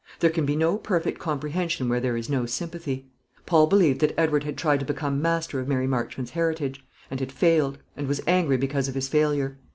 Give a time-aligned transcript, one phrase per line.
[0.19, 3.11] There can be no perfect comprehension where there is no sympathy.
[3.45, 7.31] Paul believed that Edward had tried to become master of Mary Marchmont's heritage; and had
[7.31, 9.59] failed; and was angry because of his failure.